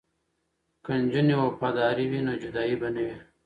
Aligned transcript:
که 0.83 0.91
نجونې 1.01 1.35
وفادارې 1.39 2.05
وي 2.11 2.21
نو 2.27 2.33
جدایی 2.43 2.75
به 2.81 2.87
نه 2.95 3.01
وي. 3.05 3.17